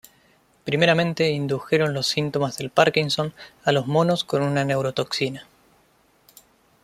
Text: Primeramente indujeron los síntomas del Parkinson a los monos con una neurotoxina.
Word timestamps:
Primeramente 0.65 1.29
indujeron 1.29 1.93
los 1.93 2.07
síntomas 2.07 2.57
del 2.57 2.71
Parkinson 2.71 3.35
a 3.63 3.71
los 3.71 3.85
monos 3.85 4.23
con 4.23 4.41
una 4.41 4.65
neurotoxina. 4.65 5.45